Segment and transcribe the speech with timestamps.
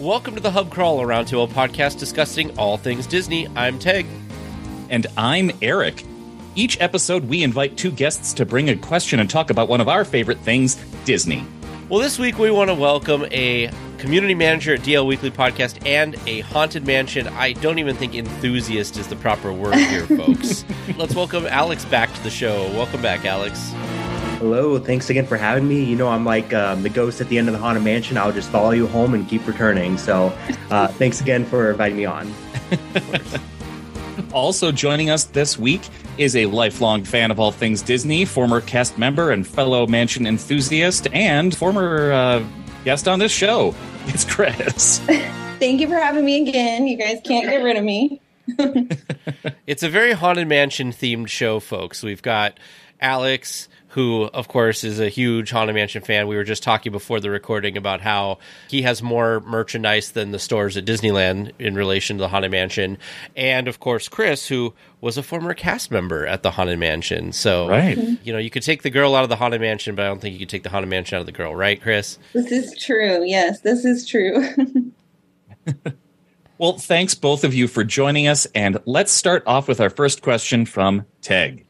[0.00, 3.48] Welcome to the Hub Crawl, Around to a roundtable podcast discussing all things Disney.
[3.56, 4.06] I'm Tage.
[4.90, 6.04] And I'm Erik.
[6.54, 9.88] Each episode, we invite two guests to bring a question and talk about one of
[9.88, 11.44] our favorite things, Disney.
[11.88, 16.14] Well, this week we want to welcome a community manager at DL Weekly Podcast and
[16.28, 17.26] a Haunted Mansion.
[17.26, 20.64] I don't even think enthusiast is the proper word here, folks.
[20.96, 22.68] Let's welcome Alex back to the show.
[22.68, 23.72] Welcome back, Alex.
[24.38, 25.82] Hello, thanks again for having me.
[25.82, 28.16] You know, I'm like um, the ghost at the end of the Haunted Mansion.
[28.16, 29.98] I'll just follow you home and keep returning.
[29.98, 30.32] So,
[30.70, 32.32] uh, thanks again for inviting me on.
[34.32, 35.80] also joining us this week
[36.18, 41.08] is a lifelong fan of all things Disney, former cast member and fellow mansion enthusiast,
[41.12, 42.44] and former uh,
[42.84, 43.74] guest on this show.
[44.10, 45.00] It's Kris.
[45.58, 46.86] Thank you for having me again.
[46.86, 48.22] You guys can't get rid of me.
[49.66, 52.02] it's a very Haunted Mansion themed show, folks.
[52.02, 52.58] We've got
[53.00, 56.28] Alex who, of course, is a huge Haunted Mansion fan.
[56.28, 58.38] We were just talking before the recording about how
[58.68, 62.98] he has more merchandise than the stores at Disneyland in relation to the Haunted Mansion.
[63.34, 67.32] And, of course, Kris, who was a former cast member at the Haunted Mansion.
[67.32, 67.96] So, right.
[68.22, 70.20] you know, you could take the girl out of the Haunted Mansion, but I don't
[70.20, 72.18] think you could take the Haunted Mansion out of the girl, right, Kris?
[72.34, 73.24] This is true.
[73.24, 74.94] Yes, this is true.
[76.58, 78.46] well, thanks both of you for joining us.
[78.54, 81.64] And let's start off with our first question from Tage.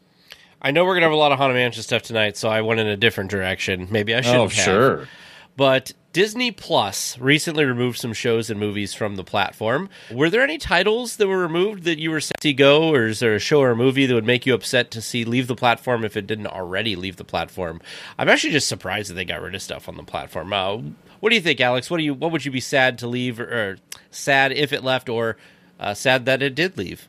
[0.61, 2.81] I know we're gonna have a lot of Haunted Mansion stuff tonight, so I went
[2.81, 3.89] in a different direction.
[3.91, 4.33] Maybe I should.
[4.33, 4.41] Have.
[4.41, 5.09] Oh, sure.
[5.57, 9.89] But Disney Plus recently removed some shows and movies from the platform.
[10.11, 13.21] Were there any titles that were removed that you were set to go, or is
[13.21, 15.57] there a show or a movie that would make you upset to see leave the
[15.57, 17.81] platform if it didn't already leave the platform?
[18.19, 20.53] I'm actually just surprised that they got rid of stuff on the platform.
[20.53, 20.79] Uh,
[21.21, 21.91] what do you think, Alex?
[21.91, 22.15] What do you?
[22.15, 23.77] What would you be sad to leave, or, or
[24.11, 25.37] sad if it left, or
[25.79, 27.09] uh, sad that it did leave?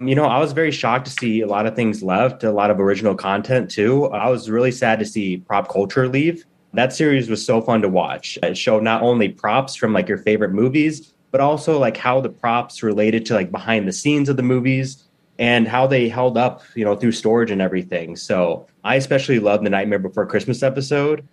[0.00, 2.70] You know, I was very shocked to see a lot of things left, a lot
[2.70, 4.06] of original content too.
[4.06, 6.44] I was really sad to see Prop Culture leave.
[6.72, 8.38] That series was so fun to watch.
[8.42, 12.28] It showed not only props from like your favorite movies, but also like how the
[12.28, 15.04] props related to like behind the scenes of the movies
[15.38, 18.16] and how they held up, you know, through storage and everything.
[18.16, 21.26] So I especially love the Nightmare Before Christmas episode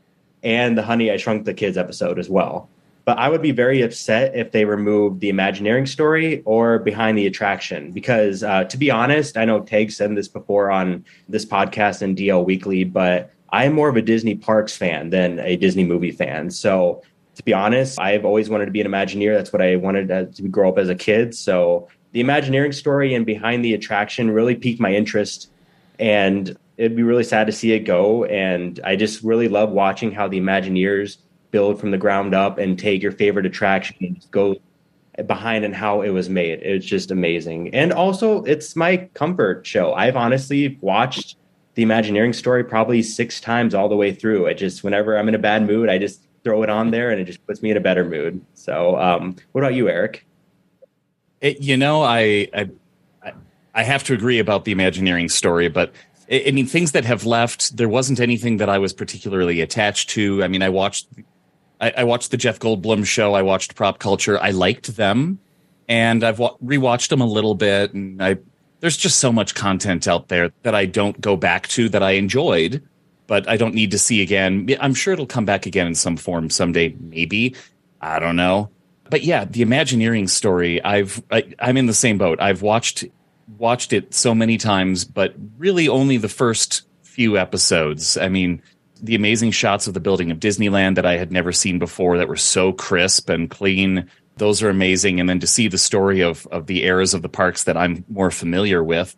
[0.43, 2.69] and the Honey I Shrunk the Kids episode as well.
[3.05, 7.27] But I would be very upset if they removed the Imagineering story or Behind the
[7.27, 12.01] Attraction, because uh, to be honest, I know Tage said this before on this podcast
[12.01, 15.85] and DL Weekly, but I am more of a Disney Parks fan than a Disney
[15.85, 16.49] movie fan.
[16.49, 17.03] So
[17.35, 19.35] to be honest, I've always wanted to be an Imagineer.
[19.35, 21.35] That's what I wanted to grow up as a kid.
[21.35, 25.51] So the Imagineering story and Behind the Attraction really piqued my interest.
[25.99, 28.25] And it'd be really sad to see it go.
[28.25, 31.17] And I just really love watching how the Imagineers
[31.55, 34.57] build from the ground up and take your favorite attraction and go
[35.25, 36.59] behind and how it was made.
[36.61, 37.73] It's just amazing.
[37.73, 39.93] And also, it's my comfort show.
[39.93, 41.37] I've honestly watched
[41.75, 44.49] the Imagineering story probably six times all the way through.
[44.49, 47.21] I just, whenever I'm in a bad mood, I just throw it on there and
[47.21, 48.45] it just puts me in a better mood.
[48.53, 50.27] So, um, what about you, Erik?
[51.39, 52.69] It, you know, I, I,
[53.73, 55.93] I have to agree about the Imagineering story, but
[56.29, 60.43] I mean, things that have left, there wasn't anything that I was particularly attached to.
[60.43, 61.07] I mean, I watched
[61.81, 63.33] I, I, watched the Jeff Goldblum show.
[63.33, 64.39] I watched Prop Culture.
[64.39, 65.39] I liked them,
[65.87, 67.93] and I've wa- rewatched them a little bit.
[67.93, 68.37] And I
[68.79, 72.11] there's just so much content out there that I don't go back to that I
[72.11, 72.83] enjoyed,
[73.27, 74.69] but I don't need to see again.
[74.79, 76.95] I'm sure it'll come back again in some form someday.
[76.99, 77.55] Maybe
[78.01, 78.69] I don't know.
[79.09, 80.83] But yeah, the Imagineering story.
[80.83, 82.39] I've I, I'm in the same boat.
[82.41, 83.05] I've watched
[83.57, 88.17] watched it so many times, but really only the first few episodes.
[88.17, 88.61] I mean
[89.01, 92.27] the amazing shots of the building of Disneyland that I had never seen before that
[92.27, 94.09] were so crisp and clean.
[94.37, 95.19] Those are amazing.
[95.19, 98.05] And then to see the story of of the eras of the parks that I'm
[98.09, 99.15] more familiar with.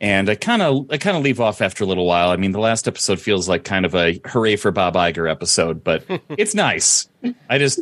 [0.00, 2.30] And I kind of I kind of leave off after a little while.
[2.30, 5.82] I mean, the last episode feels like kind of a hooray for Bob Iger episode,
[5.82, 7.08] but it's nice.
[7.48, 7.80] I just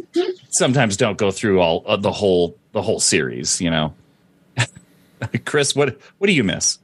[0.51, 3.95] sometimes don't go through all uh, the whole the whole series, you know.
[5.45, 6.79] Kris, what what do you miss?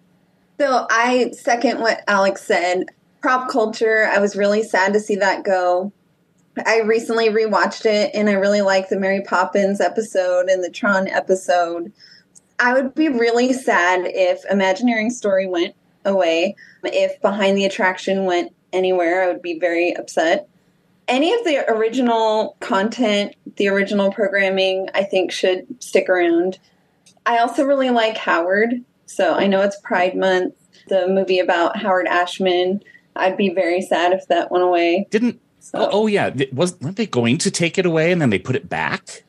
[0.59, 2.87] So I second what Alex said
[3.21, 4.09] prop culture.
[4.11, 5.93] I was really sad to see that go.
[6.67, 11.09] I recently rewatched it and I really like the Mary Poppins episode and the Tron
[11.09, 11.93] episode.
[12.59, 16.57] I would be really sad if Imagineering Story went away.
[16.83, 20.49] If Behind the Attraction went anywhere, I would be very upset.
[21.07, 26.59] Any of the original content, the original programming, I think should stick around.
[27.25, 28.85] I also really like Howard.
[29.07, 30.55] So I know it's Pride Month,
[30.89, 32.83] the movie about Howard Ashman
[33.19, 35.07] I'd be very sad if that went away.
[35.11, 35.79] Didn't so.
[35.81, 38.57] oh, oh, yeah, was weren't they going to take it away and then they put
[38.57, 39.25] it back?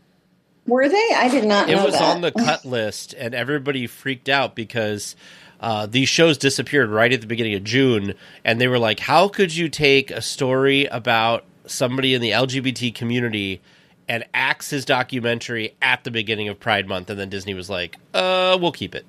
[0.67, 1.09] Were they?
[1.15, 1.69] I did not.
[1.69, 2.03] It was that.
[2.03, 5.15] on the cut list, and everybody freaked out because
[5.59, 8.13] uh, these shows disappeared right at the beginning of June,
[8.45, 12.93] and they were like, "How could you take a story about somebody in the LGBT
[12.93, 13.61] community?"
[14.07, 17.95] and axe his documentary at the beginning of Pride Month, and then Disney was like,
[18.13, 19.05] "Uh, we'll keep it."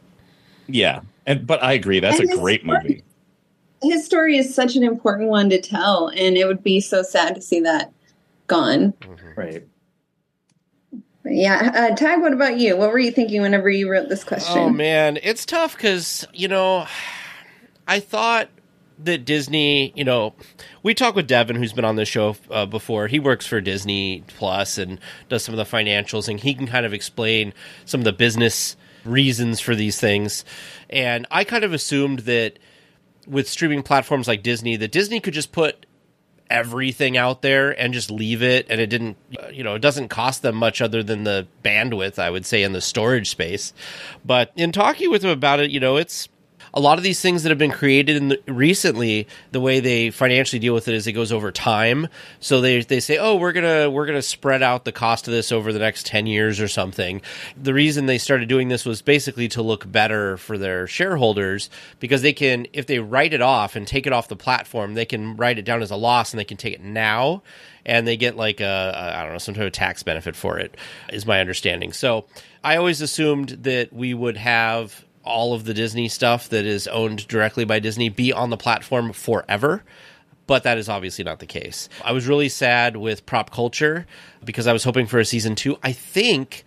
[0.67, 2.01] Yeah, and but I agree.
[2.01, 3.03] That's And a great story- movie.
[3.83, 7.35] His story is such an important one to tell, and it would be so sad
[7.35, 7.93] to see that
[8.47, 8.95] gone.
[9.37, 9.67] Right.
[11.23, 12.21] But yeah, uh, Tage.
[12.21, 12.77] What about you?
[12.77, 14.59] What were you thinking whenever you wrote this question?
[14.59, 16.87] Oh man, it's tough because you know,
[17.87, 18.49] I thought
[19.05, 20.35] that Disney, you know,
[20.83, 23.07] we talked with Devin, who's been on this show uh, before.
[23.07, 24.99] He works for Disney Plus and
[25.29, 27.53] does some of the financials, and he can kind of explain
[27.85, 30.45] some of the business reasons for these things.
[30.89, 32.59] And I kind of assumed that
[33.31, 35.87] with streaming platforms like Disney, that Disney could just put
[36.51, 40.09] everything out there and just leave it and it didn't uh, you know it doesn't
[40.09, 43.73] cost them much other than the bandwidth i would say in the storage space.
[44.25, 46.29] But in talking with them about it you know it's
[46.73, 50.11] a lot of these things that have been created in the, recently the way they
[50.11, 52.09] financially deal with it is it goes over time.
[52.39, 55.53] So they they say oh we're to we're to spread out the cost of this
[55.53, 57.23] over the next 10 years or something.
[57.61, 62.23] The reason they started doing this was basically to look better for their shareholders because
[62.23, 65.37] they can if they write it off and take it off the platform they can
[65.37, 67.43] write it down as a loss and they can take it now
[67.85, 70.59] and they get like a, a I don't know some type of tax benefit for
[70.59, 70.77] it
[71.13, 71.93] is my understanding.
[71.93, 72.27] So
[72.63, 77.29] i always assumed that we would have all of the Disney stuff that is owned
[77.29, 79.83] directly by Disney be on the platform forever.
[80.47, 81.89] But that is obviously not the case.
[82.05, 84.07] I was really sad with prop culture
[84.45, 85.79] because I was hoping for a season two.
[85.83, 86.65] I think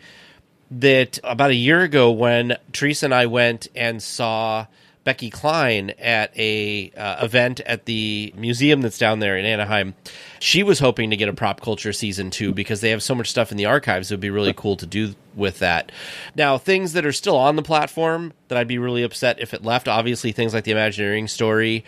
[0.72, 4.68] that about a year ago, when Teresa and I went and saw
[5.04, 9.96] Becky Cline at a uh, event at the museum that's down there in Anaheim,
[10.40, 13.30] she was hoping to get a prop culture season two because they have so much
[13.30, 14.12] stuff in the archives.
[14.12, 15.92] It would be really cool to do with that.
[16.36, 19.64] Now, things that are still on the platform that I'd be really upset if it
[19.64, 19.88] left.
[19.88, 21.84] Obviously, things like the Imagineering story.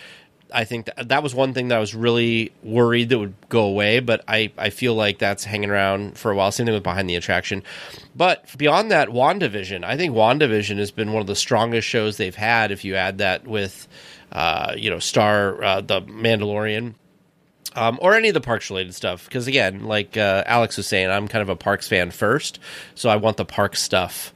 [0.54, 3.64] I think that, that was one thing that I was really worried that would go
[3.66, 6.52] away, but I, I feel like that's hanging around for a while.
[6.52, 7.64] Same thing with Behind the Attraction.
[8.16, 12.36] But beyond that, WandaVision, I think WandaVision has been one of the strongest shows they've
[12.36, 13.88] had if you add that with,
[14.32, 16.96] uh, you know, Star, uh, The Mandalorian.
[17.78, 19.26] Um, or any of the parks related stuff.
[19.26, 22.60] Because again, like uh, Alex was saying, I'm kind of a parks fan first,
[22.94, 24.34] so I want the park stuff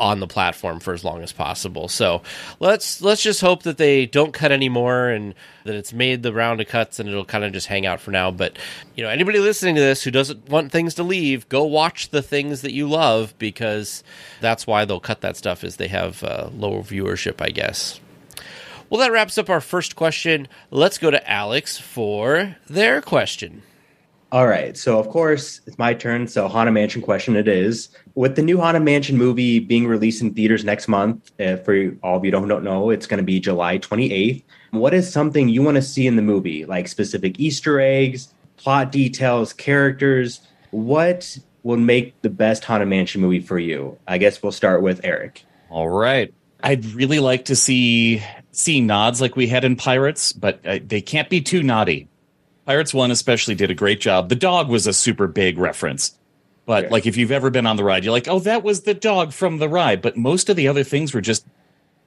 [0.00, 1.86] on the platform for as long as possible.
[1.86, 2.22] So
[2.58, 6.60] let's let's just hope that they don't cut anymore and that it's made the round
[6.60, 8.30] of cuts and it'll kind of just hang out for now.
[8.30, 8.58] But
[8.96, 12.22] you know, anybody listening to this who doesn't want things to leave, go watch the
[12.22, 14.02] things that you love because
[14.40, 18.00] that's why they'll cut that stuff is they have uh, lower viewership, I guess.
[18.88, 20.48] Well, that wraps up our first question.
[20.70, 23.62] Let's go to Alex for their question.
[24.32, 24.76] All right.
[24.76, 26.28] So, of course, it's my turn.
[26.28, 27.88] So, Haunted Mansion question it is.
[28.14, 32.16] With the new Haunted Mansion movie being released in theaters next month, uh, for all
[32.16, 34.44] of you who don't know, it's going to be July 28th.
[34.70, 38.92] What is something you want to see in the movie, like specific Easter eggs, plot
[38.92, 40.40] details, characters?
[40.70, 43.98] What will make the best Haunted Mansion movie for you?
[44.06, 45.44] I guess we'll start with Erik.
[45.70, 46.32] All right.
[46.62, 48.22] I'd really like to see
[48.52, 52.08] see nods like we had in Pirates, but uh, they can't be too naughty.
[52.70, 54.28] Pirates 1 especially did a great job.
[54.28, 56.16] The dog was a super big reference.
[56.66, 56.90] But Yeah.
[56.90, 59.32] like if you've ever been on the ride, you're like, "Oh, that was the dog
[59.32, 61.44] from the ride." But most of the other things were just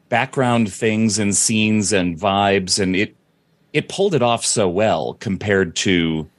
[0.07, 3.13] background things and scenes and vibes and it
[3.73, 6.29] it pulled it off so well compared to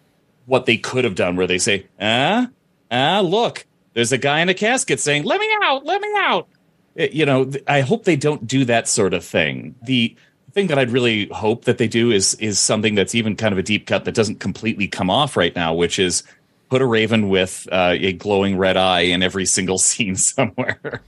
[0.47, 2.49] what they could have done where they say, "Ah,
[2.91, 6.49] ah, look, there's a guy in a casket saying, "Let me out, let me out."
[6.95, 9.75] It- you know, I hope they don't do that sort of thing.
[9.83, 10.17] The
[10.55, 13.59] thing that I'd really hope that they do is is something that's even kind of
[13.59, 16.23] a deep cut that doesn't completely come off right now, which is
[16.71, 21.03] put a raven with uh, a glowing red eye in every single scene somewhere.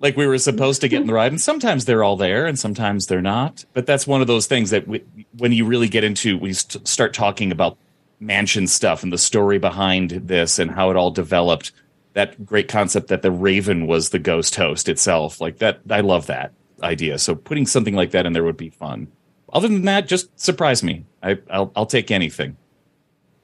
[0.00, 2.58] like we were supposed to get in the ride, and sometimes they're all there, and
[2.58, 3.64] sometimes they're not.
[3.74, 5.04] But that's one of those things that w-
[5.36, 7.76] when you really get into, we st- start talking about
[8.20, 11.72] mansion stuff and the story behind this and how it all developed.
[12.14, 15.80] That great concept that the raven was the ghost host itself, like that.
[15.90, 16.52] I love that
[16.82, 17.18] idea.
[17.18, 19.08] So putting something like that in there would be fun.
[19.52, 21.04] Other than that, just surprise me.
[21.22, 22.56] I, I'll, I'll take anything.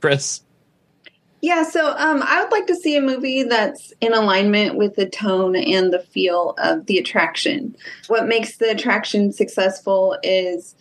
[0.01, 0.43] Kris.
[1.41, 5.09] Yeah, so um, I would like to see a movie that's in alignment with the
[5.09, 7.75] tone and the feel of the attraction.
[8.07, 10.77] What makes the attraction successful is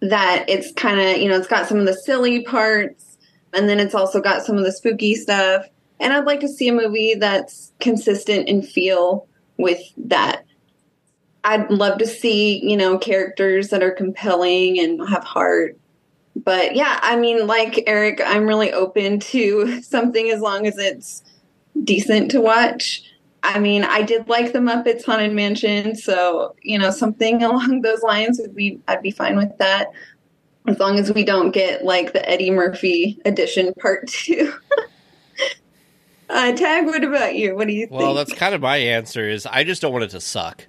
[0.00, 3.18] that it's kind of, you know, it's got some of the silly parts,
[3.52, 5.66] and then it's also got some of the spooky stuff.
[5.98, 9.26] And I'd like to see a movie that's consistent in feel
[9.56, 10.44] with that.
[11.44, 15.78] I'd love to see, you know, characters that are compelling and have heart
[16.44, 21.22] but yeah, I mean, like Erik, I'm really open to something as long as it's
[21.84, 23.02] decent to watch.
[23.42, 28.02] I mean, I did like the Muppets Haunted Mansion, so you know, something along those
[28.02, 29.88] lines would be I'd be fine with that.
[30.66, 34.52] As long as we don't get like the Eddie Murphy edition part two.
[36.30, 37.56] Uh, Tage, what about you?
[37.56, 37.98] What do you think?
[37.98, 39.26] Well, that's kind of my answer.
[39.26, 40.66] Is I just don't want it to suck.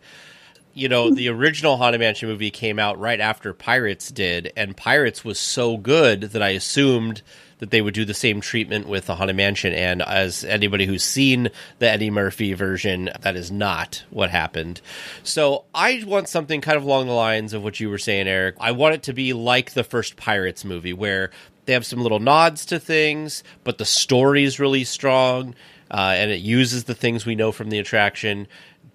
[0.80, 5.26] You know, the original Haunted Mansion movie came out right after Pirates did, and Pirates
[5.26, 7.22] was so good that I assumed
[7.58, 9.74] that they would do the same treatment with the Haunted Mansion.
[9.74, 14.80] And as anybody who's seen the Eddie Murphy version, that is not what happened.
[15.22, 18.56] So I want something kind of along the lines of what you were saying, Erik.
[18.62, 21.32] I want it to be like the first Pirates movie, where
[21.66, 25.56] they have some little nods to things, but the story is really strong.
[25.92, 28.48] Uh, and it uses the things we know from the attraction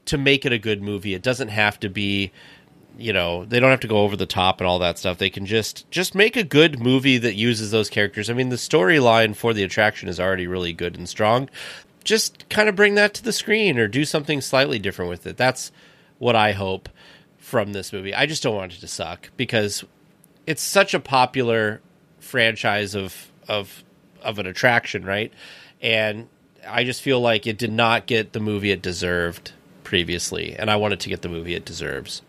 [0.07, 1.15] to make it a good movie.
[1.15, 2.33] It doesn't have to be
[2.97, 5.19] you know they don't have to go over the top and all that stuff.
[5.19, 8.31] They can just just make a good movie that uses those characters.
[8.31, 11.49] I mean the storyline for the attraction is already really good and strong.
[12.05, 15.37] Just kind of bring that to the screen or do something slightly different with it.
[15.37, 15.73] That's
[16.19, 16.89] what i hope
[17.39, 18.15] from this movie.
[18.15, 19.85] I just don't want it to suck because
[20.47, 21.81] it's such a popular
[22.21, 23.83] franchise of of
[24.23, 25.33] of an attraction right?
[25.81, 26.29] And
[26.67, 29.53] i just feel like it did not get the movie it deserved
[29.85, 32.23] previously and i wanted to get the movie it deserves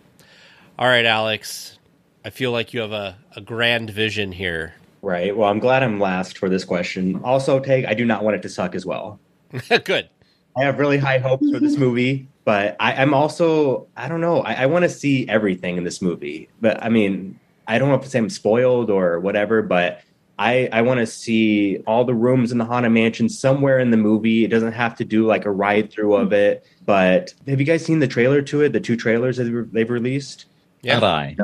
[0.77, 1.79] all right, Alex.
[2.25, 4.73] I feel like you have a, a grand vision here.
[5.01, 5.35] Right.
[5.35, 7.21] Well, I'm glad I'm last for this question.
[7.23, 9.19] Also, Tage, I do not want it to suck as well.
[9.85, 10.09] Good.
[10.57, 14.41] I have really high hopes for this movie, but I, am also, I don't know,
[14.41, 16.49] I, I want to see everything in this movie.
[16.59, 20.01] But I mean, I don't know if to say I'm spoiled or whatever, but
[20.37, 23.97] I, I want to see all the rooms in the Haunted Mansion somewhere in the
[23.97, 24.43] movie.
[24.43, 26.33] It doesn't have to do like a ride through of hmm.
[26.33, 26.67] it.
[26.85, 28.73] But have you guys seen the trailer to it?
[28.73, 30.45] The two trailers that they've released?
[30.81, 30.99] Yeah.
[30.99, 31.37] Bye.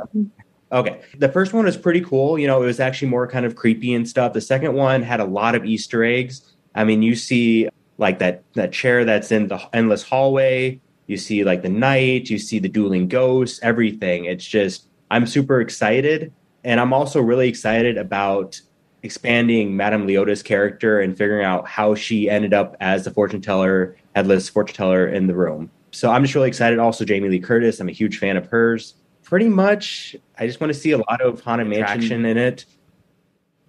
[0.71, 1.01] Okay.
[1.17, 2.37] The first one was pretty cool.
[2.37, 4.33] You know, it was actually more kind of creepy and stuff.
[4.33, 6.53] The second one had a lot of Easter eggs.
[6.75, 7.67] I mean, you see
[7.97, 10.79] like that that chair that's in the endless hallway.
[11.07, 12.29] You see like the knight.
[12.29, 13.59] You see the dueling ghosts.
[13.63, 14.25] Everything.
[14.25, 16.31] It's just I'm super excited,
[16.63, 18.61] and I'm also really excited about
[19.03, 23.95] expanding Madame Leota's character and figuring out how she ended up as the fortune teller,
[24.15, 25.71] headless fortune teller in the room.
[25.91, 26.79] So I'm just really excited.
[26.79, 27.79] Also, Jamie Lee Curtis.
[27.79, 28.95] I'm a huge fan of hers
[29.31, 32.65] pretty much I just want to see a lot of Haunted Mansion in it.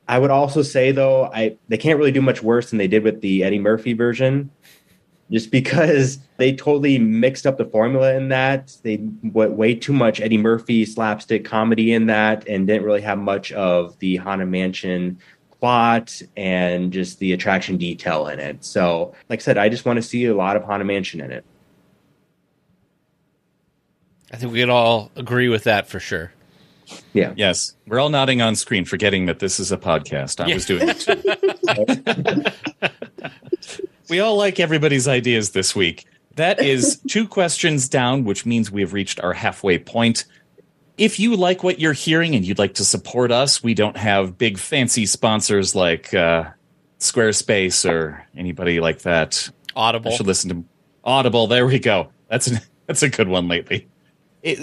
[0.08, 3.04] I would also say though, I they can't really do much worse than they did
[3.04, 4.50] with the Eddie Murphy version.
[5.32, 8.76] Just because they totally mixed up the formula in that.
[8.82, 13.18] They went way too much Eddie Murphy slapstick comedy in that and didn't really have
[13.18, 15.18] much of the Haunted Mansion
[15.58, 18.64] plot and just the attraction detail in it.
[18.64, 21.32] So, like I said, I just want to see a lot of Haunted Mansion in
[21.32, 21.44] it.
[24.32, 26.32] I think we could all agree with that for sure.
[27.12, 27.32] Yeah.
[27.36, 27.74] Yes.
[27.86, 30.42] We're all nodding on screen, forgetting that this is a podcast.
[30.42, 30.54] I yeah.
[30.54, 33.02] was doing it.
[34.12, 36.04] we all like everybody's ideas this week.
[36.36, 40.26] That is two questions down, which means we have reached our halfway point.
[40.98, 44.36] If you like what you're hearing and you'd like to support us, we don't have
[44.36, 46.44] big fancy sponsors like uh,
[46.98, 49.48] Squarespace or anybody like that.
[49.74, 50.12] Audible.
[50.12, 50.64] I should listen to
[51.02, 51.46] Audible.
[51.46, 52.10] There we go.
[52.28, 53.88] That's an, that's a good one lately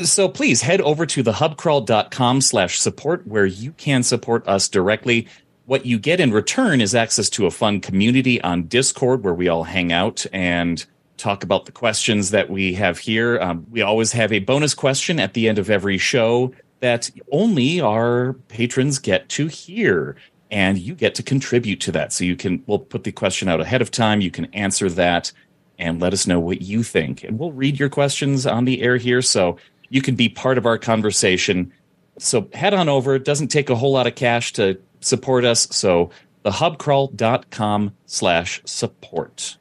[0.04, 5.28] so please head over to thehubcrawl.com slash support where you can support us directly.
[5.70, 9.50] What you get in return is access to a fun community on Discord where we
[9.50, 10.84] all hang out and
[11.18, 13.40] talk about the questions that we have here.
[13.40, 17.80] Um, we always have a bonus question at the end of every show that only
[17.80, 20.16] our patrons get to hear
[20.50, 22.14] and you get to contribute to that.
[22.14, 24.22] So you can, we'll put the question out ahead of time.
[24.22, 25.32] You can answer that
[25.78, 27.24] and let us know what you think.
[27.24, 29.58] And we'll read your questions on the air here so
[29.90, 31.72] you can be part of our conversation.
[32.18, 33.14] So head on over.
[33.14, 35.68] It doesn't take a whole lot of cash to support us.
[35.72, 36.10] So
[36.46, 39.58] thehubcrawl.com slash support.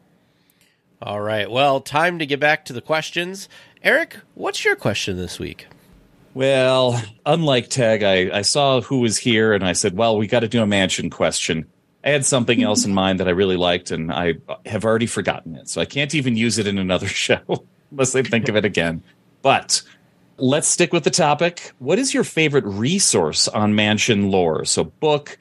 [1.00, 1.50] All right.
[1.50, 3.49] Well, time to get back to the questions.
[3.83, 5.66] Erik, what's your question this week?
[6.35, 10.40] Well, unlike Tage, I, I saw who was here and I said, well, we got
[10.40, 11.66] to do a mansion question.
[12.04, 14.35] I had something else in mind that I really liked, and I
[14.66, 15.68] have already forgotten it.
[15.68, 19.02] So I can't even use it in another show unless I think of it again.
[19.42, 19.83] But
[20.38, 21.73] let's stick with the topic.
[21.78, 24.64] What is your favorite resource on mansion lore?
[24.64, 25.38] So, book,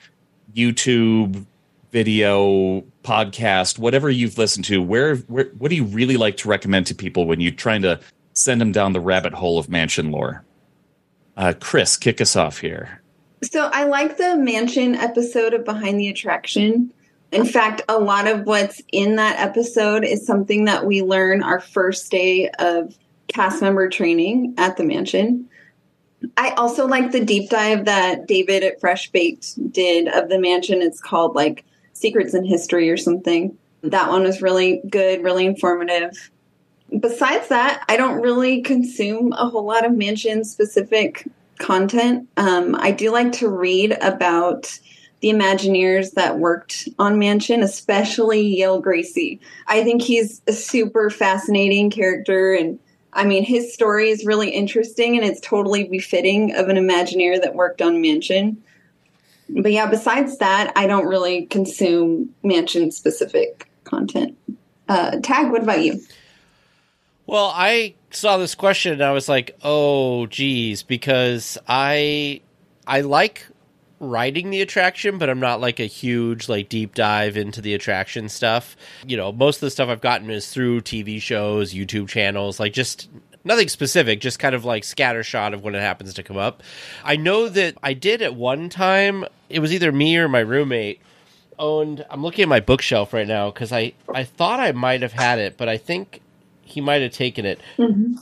[0.54, 1.46] YouTube,
[1.92, 4.82] video, podcast, whatever you've listened to.
[4.82, 8.00] Where, where, what do you really like to recommend to people when you're trying to
[8.34, 10.44] send them down the rabbit hole of mansion lore?
[11.38, 13.02] Uh, Kris, kick us off here.
[13.44, 16.92] So I like the mansion episode of Behind the Attraction.
[17.32, 21.60] In fact, a lot of what's in that episode is something that we learn our
[21.60, 22.98] first day of
[23.38, 25.48] cast member training at the mansion.
[26.38, 30.82] I also like the deep dive that David at Fresh Baked did of the mansion.
[30.82, 31.64] It's called like
[31.94, 33.56] Secrets in History or something.
[33.84, 36.32] That one was really good, really informative.
[37.00, 41.28] Besides that, I don't really consume a whole lot of mansion specific
[41.60, 42.28] content.
[42.38, 44.80] Um, I do like to read about
[45.20, 49.40] the Imagineers that worked on Mansion, especially Yale Gracey.
[49.68, 52.80] I think he's a super fascinating character and
[53.18, 57.56] I mean, his story is really interesting and it's totally befitting of an Imagineer that
[57.56, 58.64] worked on Mansion.
[59.50, 64.38] But yeah, besides that, I don't really consume Mansion specific content.
[64.88, 66.00] Uh, Tage, what about you?
[67.26, 72.42] Well, I saw this question and I was like, "Oh, geez," because I
[72.86, 73.48] I like
[74.00, 78.30] riding the attraction, but I'm not like a huge like deep dive into the attraction
[78.30, 78.76] stuff.
[79.06, 82.74] You know, most of the stuff I've gotten is through TV shows, YouTube channels, like
[82.74, 83.10] just
[83.44, 86.62] nothing specific, just kind of like scattershot of when it happens to come up.
[87.04, 89.26] I know that I did at one time.
[89.50, 91.02] It was either me or my roommate
[91.58, 92.06] owned.
[92.10, 95.40] I'm looking at my bookshelf right now because I I thought I might have had
[95.40, 96.22] it, but I think
[96.62, 97.60] he might have taken it.
[97.78, 98.16] Mm-hmm.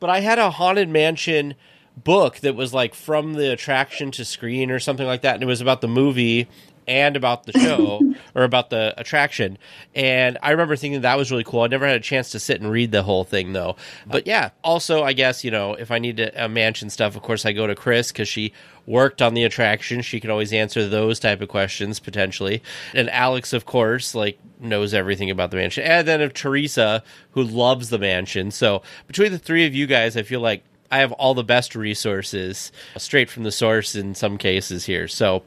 [0.00, 1.54] But I had a haunted mansion
[1.96, 5.46] book that was like from the attraction to screen or something like that, and it
[5.46, 6.48] was about the movie
[6.86, 8.00] and about the show
[8.34, 9.58] or about the attraction.
[9.94, 11.62] And I remember thinking that was really cool.
[11.62, 13.76] I never had a chance to sit and read the whole thing though.
[14.06, 17.22] But yeah, also I guess you know if I need to uh, mansion stuff, of
[17.22, 18.52] course I go to Kris because she
[18.86, 20.02] worked on the attraction.
[20.02, 22.62] She can always answer those type of questions potentially.
[22.94, 25.84] And Alex, of course, like knows everything about the mansion.
[25.84, 28.50] And then of Teresa, who loves the mansion.
[28.50, 31.74] So between the three of you guys, I feel like I have all the best
[31.74, 35.08] resources straight from the source in some cases here.
[35.08, 35.42] So,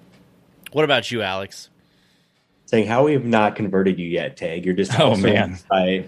[0.72, 1.70] what about you, Alex?
[2.66, 4.66] Saying how we have not converted you yet, Tage.
[4.66, 5.60] You're just oh man,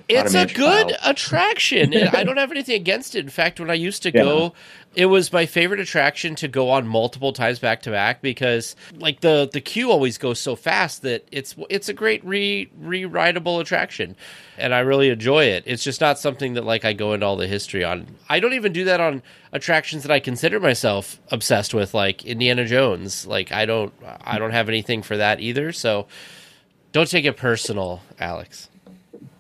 [0.10, 1.94] it's a good attraction.
[1.96, 3.20] I don't have anything against it.
[3.20, 4.24] In fact, when I used to yeah.
[4.24, 4.54] go,
[4.96, 9.22] it was my favorite attraction to go on multiple times back to back because like
[9.22, 14.16] the the queue always goes so fast that it's it's a great re re-rideable attraction
[14.58, 15.64] and I really enjoy it.
[15.66, 18.08] It's just not something that like I go into all the history on.
[18.30, 19.22] I don't even do that on
[19.52, 23.26] attractions that I consider myself obsessed with like Indiana Jones.
[23.28, 26.08] Like I don't I don't have anything for that either, so
[26.92, 28.70] don't take it personal, Alex.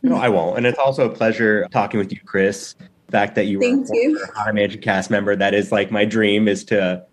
[0.04, 0.58] No, I won't.
[0.58, 2.76] And it's also a pleasure talking with you, Kris
[3.08, 4.26] The fact that you Thank were a you.
[4.36, 5.36] Haunted cast member.
[5.36, 7.04] That is like my dream is to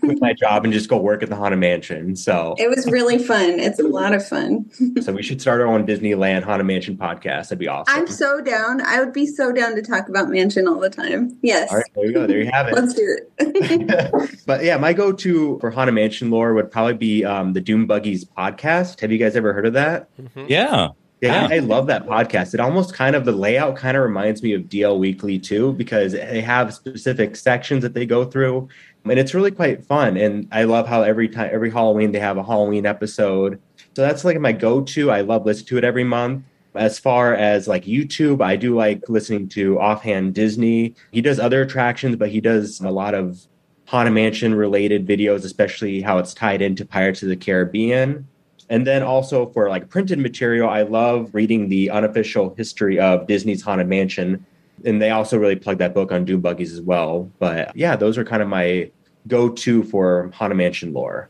[0.00, 2.16] quit my job and just go work at the Haunted Mansion.
[2.16, 3.58] So it was really fun.
[3.58, 4.70] It's a lot of fun.
[5.00, 7.44] so we should start our own Disneyland Haunted Mansion podcast.
[7.44, 7.94] That'd be awesome.
[7.94, 8.80] I'm so down.
[8.80, 11.36] I would be so down to talk about Mansion all the time.
[11.42, 11.70] Yes.
[11.70, 12.26] All right, there you go.
[12.26, 12.74] There you have it.
[12.74, 14.42] Let's do it.
[14.46, 18.24] but yeah, my go-to for Haunted Mansion lore would probably be um, the Doom Buggies
[18.24, 19.00] podcast.
[19.00, 20.08] Have you guys ever heard of that?
[20.16, 20.46] Mm-hmm.
[20.48, 20.88] Yeah.
[21.20, 22.54] Yeah, I love that podcast.
[22.54, 26.12] It almost kind of the layout kind of reminds me of DL Weekly too, because
[26.12, 28.68] they have specific sections that they go through,
[29.04, 30.16] and it's really quite fun.
[30.16, 33.60] And I love how every time, every Halloween, they have a Halloween episode.
[33.94, 35.10] So that's like my go-to.
[35.10, 36.44] I love listening to it every month.
[36.74, 40.94] As far as like YouTube, I do like listening to Offhand Disney.
[41.10, 43.46] He does other attractions, but he does a lot of
[43.86, 48.28] Haunted Mansion related videos, especially how it's tied into Pirates of the Caribbean.
[48.68, 53.62] And then also for like printed material, I love reading the unofficial history of Disney's
[53.62, 54.44] Haunted Mansion.
[54.84, 57.30] And they also really plug that book on Doom Buggies as well.
[57.38, 58.90] But yeah, those are kind of my
[59.26, 61.28] go to for Haunted Mansion lore.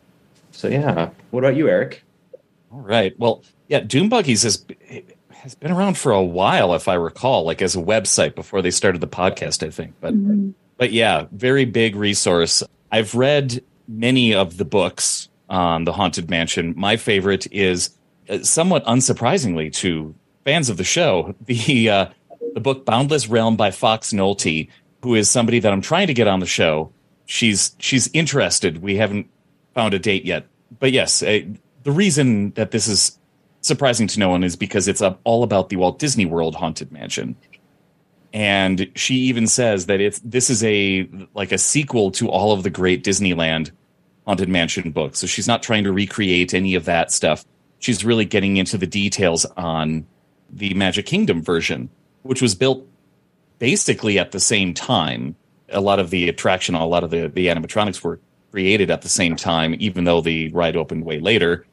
[0.53, 1.11] So yeah.
[1.31, 2.03] What about you, Erik?
[2.73, 3.19] All right.
[3.19, 4.65] Well, yeah, Doom Buggies has
[5.31, 8.71] has been around for a while, if I recall, like as a website before they
[8.71, 9.95] started the podcast, I think.
[10.01, 10.51] But mm-hmm.
[10.77, 12.63] but yeah, very big resource.
[12.91, 16.75] I've read many of the books on the Haunted Mansion.
[16.77, 17.91] My favorite is
[18.29, 22.07] uh, somewhat unsurprisingly to fans of the show, the uh,
[22.55, 24.69] the book Boundless Realm by Foxx Nolte,
[25.03, 26.93] who is somebody that I'm trying to get on the show.
[27.27, 28.83] She's she's interested.
[28.83, 29.29] We haven't
[29.75, 30.47] found a date yet,
[30.79, 31.41] but yes, uh,
[31.83, 33.19] the reason that this is
[33.61, 37.37] surprising to no one is because it's all about the Walt Disney World Haunted Mansion.
[38.33, 42.63] And she even says that it's this is a like a sequel to all of
[42.63, 43.71] the great Disneyland
[44.27, 45.19] Haunted Mansion books.
[45.19, 47.45] So she's not trying to recreate any of that stuff.
[47.79, 50.07] She's really getting into the details on
[50.51, 51.89] the Magic Kingdom version,
[52.29, 52.87] which was built
[53.59, 55.35] basically at the same time.
[55.71, 59.09] A lot of the attraction, a lot of the, the animatronics were created at the
[59.09, 61.65] same time, even though the ride opened way later,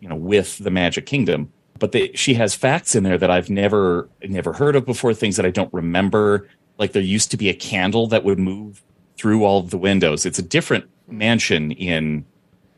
[0.00, 1.50] you know, with the Magic Kingdom.
[1.78, 5.46] But she has facts in there that I've never never heard of before, things that
[5.46, 6.46] I don't remember.
[6.76, 8.82] Like there used to be a candle that would move
[9.16, 10.26] through all of the windows.
[10.26, 12.26] It's a different mansion in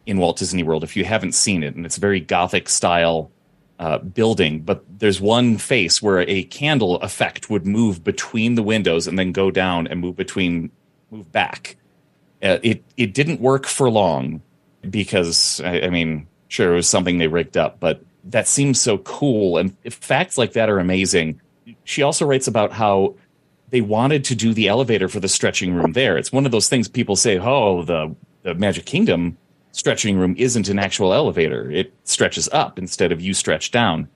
[0.06, 3.32] in Walt Disney World if you haven't seen it, and it's very gothic style
[3.84, 4.60] uh, building.
[4.60, 9.30] But there's one face where a candle effect would move between the windows and then
[9.30, 10.70] go down and move between
[11.10, 11.76] move back.
[12.42, 14.40] Uh, it it didn't work for long
[14.88, 18.96] because I, I mean, sure it was something they rigged up, but that seems so
[18.96, 19.58] cool.
[19.58, 21.42] And facts like that are amazing.
[21.84, 23.16] She also writes about how
[23.68, 26.16] they wanted to do the elevator for the stretching room there.
[26.16, 29.36] It's one of those things people say, "Oh, the the Magic Kingdom
[29.74, 31.68] stretching room isn't an actual elevator.
[31.70, 34.08] It stretches up instead of you stretch down.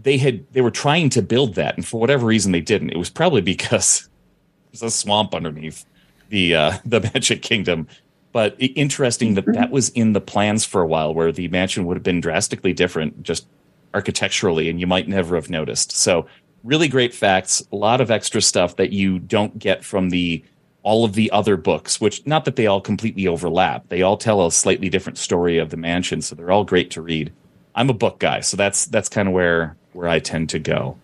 [0.00, 2.90] They had they were trying to build that, and for whatever reason they didn't.
[2.90, 4.08] It was probably because
[4.72, 5.84] there's a swamp underneath
[6.28, 7.88] the uh, the Magic Kingdom.
[8.32, 11.98] But interesting that that was in the plans for a while, where the mansion would
[11.98, 13.46] have been drastically different, just
[13.92, 15.92] architecturally, and you might never have noticed.
[15.92, 16.26] So,
[16.64, 20.42] really great facts, a lot of extra stuff that you don't get from the
[20.82, 23.88] all of the other books, which not that they all completely overlap.
[23.88, 27.02] They all tell a slightly different story of the mansion, so they're all great to
[27.02, 27.32] read.
[27.74, 30.98] I'm a book guy, so that's that's kind of where where I tend to go.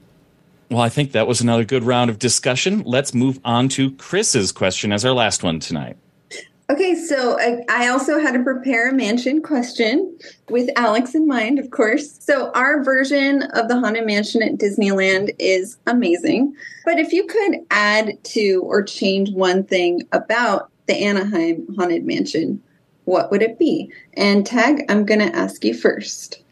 [0.70, 2.82] Well, I think that was another good round of discussion.
[2.84, 5.96] Let's move on to Chris's question as our last one tonight.
[6.70, 10.18] Okay, so I, I, also had to prepare a mansion question
[10.50, 12.22] with Alex in mind, of course.
[12.22, 16.54] So, our version of the Haunted Mansion at Disneyland is amazing.
[16.84, 22.62] But if you could add to or change one thing about the Anaheim Haunted Mansion,
[23.06, 23.90] what would it be?
[24.12, 26.42] And Tage, I'm going to ask you first.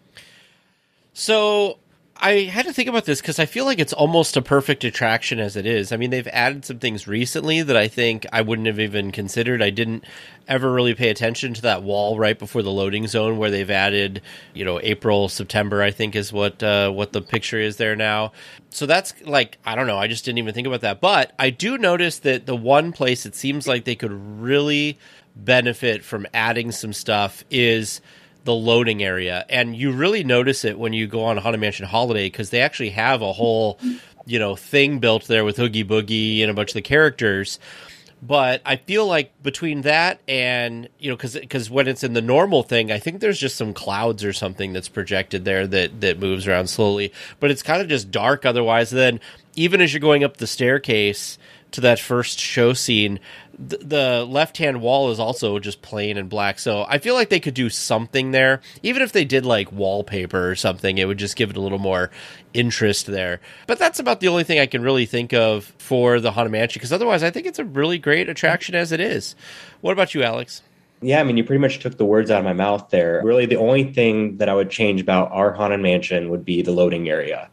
[1.12, 1.78] So,
[2.18, 5.38] I had to think about this because I feel like it's almost a perfect attraction
[5.38, 5.92] as it is.
[5.92, 9.62] I mean, they've added some things recently that I think I wouldn't have even considered.
[9.62, 10.04] I didn't
[10.48, 14.22] ever really pay attention to that wall right before the loading zone where they've added,
[14.54, 15.82] you know, April, September.
[15.82, 18.32] I think is what uh, what the picture is there now.
[18.70, 19.98] So that's like I don't know.
[19.98, 21.00] I just didn't even think about that.
[21.00, 24.98] But I do notice that the one place it seems like they could really
[25.36, 28.00] benefit from adding some stuff is
[28.46, 32.26] the loading area, and you really notice it when you go on Haunted Mansion Holiday
[32.26, 33.78] because they actually have a whole,
[34.24, 37.58] you know, thing built there with Oogie Boogie and a bunch of the characters.
[38.22, 42.22] But I feel like between that and you know, because because when it's in the
[42.22, 46.18] normal thing, I think there's just some clouds or something that's projected there that that
[46.18, 47.12] moves around slowly.
[47.40, 48.90] But it's kind of just dark otherwise.
[48.90, 49.20] Then
[49.54, 51.36] even as you're going up the staircase
[51.72, 53.20] to that first show scene,
[53.58, 56.58] the left hand wall is also just plain and black.
[56.58, 58.60] So I feel like they could do something there.
[58.82, 61.78] Even if they did like wallpaper or something, it would just give it a little
[61.78, 62.10] more
[62.52, 63.40] interest there.
[63.66, 66.78] But that's about the only thing I can really think of for the Haunted Mansion
[66.78, 69.34] because otherwise I think it's a really great attraction as it is.
[69.80, 70.62] What about you, Alex?
[71.02, 73.20] Yeah, I mean, you pretty much took the words out of my mouth there.
[73.22, 76.72] Really, the only thing that I would change about our Haunted Mansion would be the
[76.72, 77.50] loading area.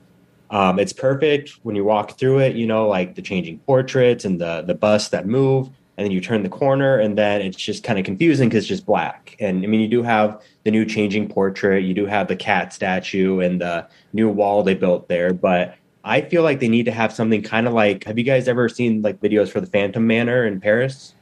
[0.50, 4.39] Um, it's perfect when you walk through it, you know, like the changing portraits and
[4.39, 7.84] the the busts that move and then you turn the corner and then it's just
[7.84, 10.86] kind of confusing because it's just black and i mean you do have the new
[10.86, 15.34] changing portrait you do have the cat statue and the new wall they built there
[15.34, 18.47] but i feel like they need to have something kind of like have you guys
[18.47, 21.13] ever seen like videos for the phantom manor in paris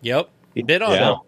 [0.00, 0.30] yep
[0.66, 1.12] been on yeah.
[1.12, 1.18] it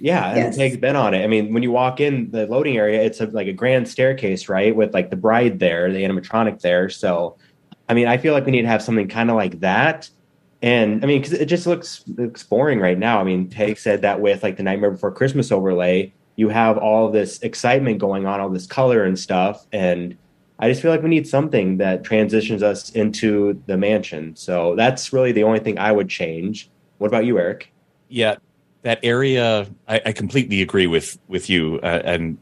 [0.00, 0.36] yeah, yes.
[0.36, 1.24] and it takes been on it.
[1.24, 4.48] I mean, when you walk in the loading area, it's a, like a grand staircase,
[4.48, 4.74] right?
[4.74, 6.88] With like the bride there, the animatronic there.
[6.88, 7.36] So,
[7.88, 10.08] I mean, I feel like we need to have something kind of like that
[10.62, 13.20] and I mean, because it just looks looks boring right now.
[13.20, 17.10] I mean, Tage said that with like the Nightmare Before Christmas overlay, you have all
[17.10, 20.16] this excitement going on, all this color and stuff, and
[20.58, 24.34] I just feel like we need something that transitions us into the mansion.
[24.34, 26.68] So that's really the only thing I would change.
[26.98, 27.72] What about you, Erik?
[28.08, 28.36] Yeah,
[28.82, 32.38] that area, I, I completely agree with with you, uh, and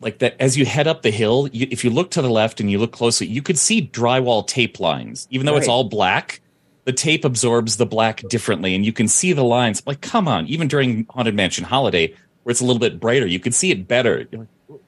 [0.00, 2.60] like that as you head up the hill you, if you look to the left
[2.60, 5.58] and you look closely you could see drywall tape lines even though right.
[5.58, 6.42] it's all black
[6.90, 9.80] the tape absorbs the black differently and you can see the lines.
[9.86, 13.38] Like come on even during haunted mansion holiday where it's a little bit brighter you
[13.38, 14.26] can see it better.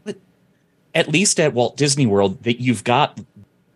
[0.04, 0.16] Like,
[0.96, 3.20] at least at walt disney world that you've got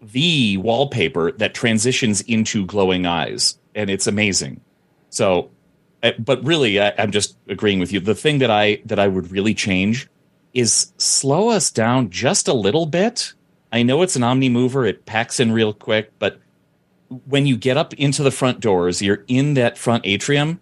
[0.02, 4.60] the wallpaper that transitions into glowing eyes and it's amazing.
[5.10, 5.48] So
[6.02, 8.00] eh, but really I, i'm just agreeing with you.
[8.00, 10.08] The thing that i that i would really change
[10.52, 13.34] is slow us down just a little bit.
[13.70, 16.40] I know it's an omni mover it packs in real quick but
[17.08, 20.60] when you get up into the front doors, you're in that front atrium.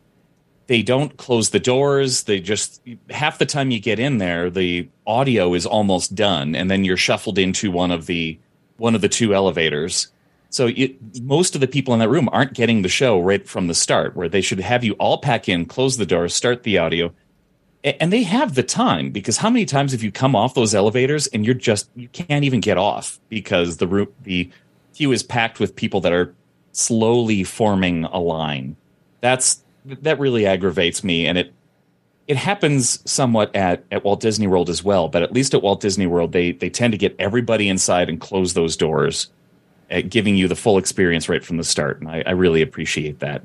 [0.67, 2.25] They don't close the doors.
[2.25, 2.81] They just
[3.11, 6.97] half the time you get in there, the audio is almost done, and then you're
[6.97, 8.39] shuffled into one of the
[8.77, 10.09] one of the two elevators.
[10.51, 13.67] So it, most of the people in that room aren't getting the show right from
[13.67, 16.79] the start, where they should have you all pack in, close the doors, start the
[16.79, 17.13] audio,
[17.85, 21.27] and they have the time because how many times have you come off those elevators
[21.29, 24.51] and you're just you can't even get off because the room the
[24.95, 26.35] queue is packed with people that are
[26.73, 28.77] slowly forming a line.
[29.21, 31.53] That's that really aggravates me, and it
[32.27, 35.09] it happens somewhat at, at Walt Disney World as well.
[35.09, 38.21] But at least at Walt Disney World, they they tend to get everybody inside and
[38.21, 39.31] close those doors,
[39.91, 42.01] uh, giving you the full experience right from the start.
[42.01, 43.43] And I, I really appreciate that.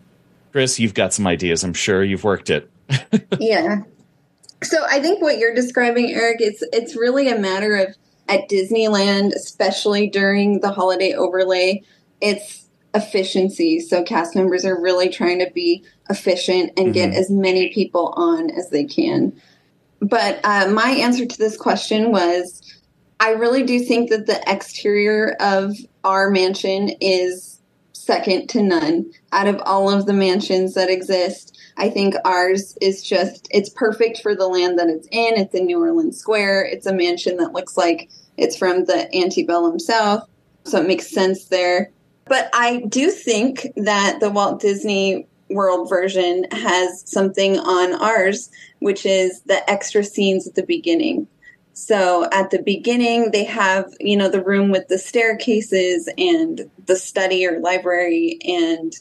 [0.51, 1.63] Kris, you've got some ideas.
[1.63, 2.69] I'm sure you've worked it.
[3.39, 3.81] yeah.
[4.63, 7.95] So I think what you're describing, Erik, it's it's really a matter of
[8.29, 11.83] at Disneyland, especially during the holiday overlay,
[12.21, 13.79] it's efficiency.
[13.79, 16.93] So cast members are really trying to be efficient and mm-hmm.
[16.93, 19.33] get as many people on as they can.
[19.99, 22.61] But uh, my answer to this question was
[23.19, 27.59] I really do think that the exterior of our mansion is
[27.91, 29.11] second to none.
[29.31, 31.48] Out of all of the mansions that exist,
[31.79, 35.37] I think ours is just, it's perfect for the land that it's in.
[35.37, 36.65] It's in New Orleans Square.
[36.65, 40.27] It's a mansion that looks like it's from the antebellum South.
[40.65, 41.91] So it makes sense there.
[42.25, 49.05] But I do think that the Walt Disney World version has something on ours, which
[49.05, 51.27] is the extra scenes at the beginning.
[51.73, 56.97] So at the beginning, they have, you know, the room with the staircases and the
[56.97, 58.37] study or library.
[58.43, 58.93] And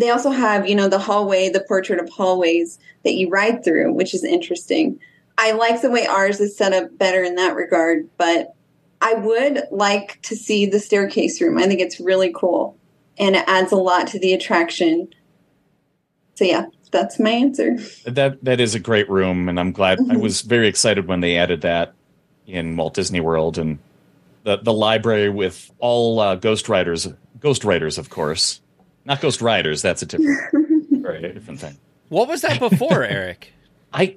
[0.00, 3.92] they also have, you know, the hallway, the portrait of hallways that you ride through,
[3.92, 4.98] which is interesting.
[5.38, 8.54] I like the way ours is set up better in that regard, but
[9.00, 11.58] I would like to see the staircase room.
[11.58, 12.76] I think it's really cool
[13.18, 15.08] and it adds a lot to the attraction.
[16.34, 17.76] So yeah, that's my answer.
[18.04, 19.98] That that is a great room, and I'm glad.
[19.98, 20.12] Mm-hmm.
[20.12, 21.94] I was very excited when they added that
[22.46, 23.78] in Walt Disney World and
[24.44, 27.08] the the library with all uh, Ghost writers
[27.40, 28.60] Ghost writers of course,
[29.06, 29.82] not Ghost Riders.
[29.82, 30.40] That's a different,
[31.02, 31.78] very different thing.
[32.08, 33.52] What was that before, Erik?
[33.92, 34.16] I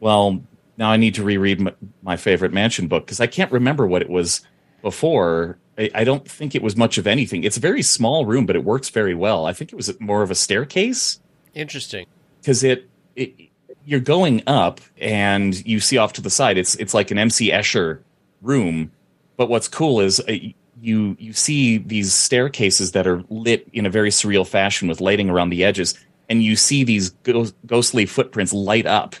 [0.00, 0.42] well
[0.76, 4.00] now I need to reread my, my favorite mansion book because I can't remember what
[4.00, 4.40] it was
[4.80, 5.58] before.
[5.76, 7.42] I, I, don't think it was much of anything.
[7.42, 9.44] It's a very small room, but it works very well.
[9.44, 11.20] I think it was more of a staircase.
[11.52, 12.06] Interesting.
[12.40, 13.50] Because it, it
[13.84, 16.58] you're going up and you see off to the side.
[16.58, 18.00] It's it's like an MC Escher
[18.42, 18.92] room,
[19.36, 20.32] but what's cool is uh,
[20.80, 25.30] you you see these staircases that are lit in a very surreal fashion with lighting
[25.30, 29.16] around the edges, and you see these ghost, ghostly footprints light up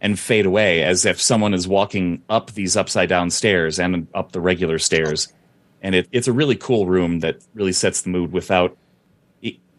[0.00, 4.32] and fade away as if someone is walking up these upside down stairs and up
[4.32, 5.32] the regular stairs.
[5.82, 8.76] And it, it's a really cool room that really sets the mood without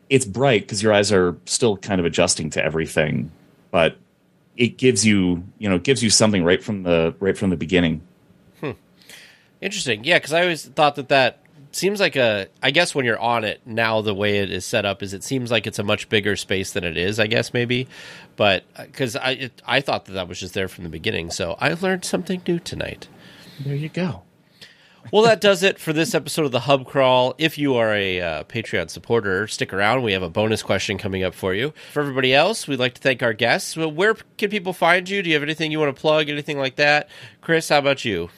[0.10, 3.32] it's bright because your eyes are still kind of adjusting to everything,
[3.72, 3.96] but
[4.58, 7.56] it gives you, you know, it gives you something right from the right from the
[7.56, 8.02] beginning.
[9.62, 12.48] Interesting, yeah, because I always thought that that seems like a.
[12.63, 15.24] I guess when you're on it now, the way it is set up is it
[15.24, 17.19] seems like it's a much bigger space than it is.
[17.19, 17.88] I guess maybe,
[18.36, 21.30] but because uh, I it, I thought that that was just there from the beginning,
[21.32, 23.08] so I learned something new tonight.
[23.60, 24.24] There you go
[25.12, 27.34] well, that does it for this episode of the Hub Crawl.
[27.38, 30.04] If you are a uh, Patreon supporter, stick around.
[30.04, 31.74] We have a bonus question coming up for you.
[31.91, 33.76] For everybody else, we'd like to thank our guests.
[33.76, 35.24] Well, where can people find you?
[35.24, 36.30] Do you have anything you want to plug?
[36.30, 37.10] Anything like that?
[37.41, 38.30] Kris, how about you?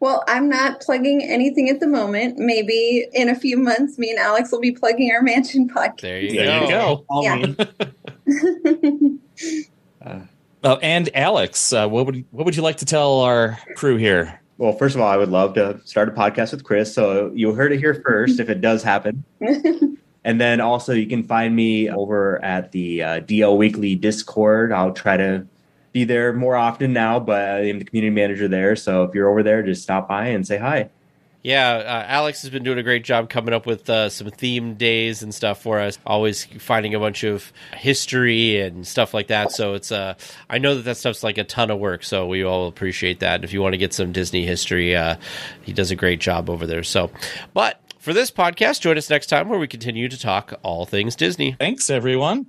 [0.00, 2.38] Well, I'm not plugging anything at the moment.
[2.38, 6.00] Maybe in a few months, me and Alex will be plugging our mansion podcast.
[6.00, 7.04] There you there go.
[7.08, 7.58] You go.
[10.02, 10.20] Yeah.
[10.64, 14.40] uh, and Alex, uh, what would what would you like to tell our crew here?
[14.58, 16.92] Well, first of all, I would love to start a podcast with Kris.
[16.92, 19.24] So you heard it here first if it does happen.
[20.24, 24.72] and then also, you can find me over at the uh, DL Weekly Discord.
[24.72, 25.46] I'll try to
[25.96, 28.76] be there more often now, but I am the community manager there.
[28.76, 30.90] So if you're over there, just stop by and say hi.
[31.42, 34.74] Yeah, uh, Alex has been doing a great job coming up with uh, some theme
[34.74, 35.98] days and stuff for us.
[36.04, 39.52] Always finding a bunch of history and stuff like that.
[39.52, 40.16] So it's uh,
[40.50, 42.04] I know that that stuff's like a ton of work.
[42.04, 43.42] So we all appreciate that.
[43.42, 45.16] If you want to get some Disney history, uh,
[45.62, 46.82] he does a great job over there.
[46.82, 47.10] So,
[47.54, 51.16] but for this podcast, join us next time where we continue to talk all things
[51.16, 51.56] Disney.
[51.58, 52.48] Thanks, everyone.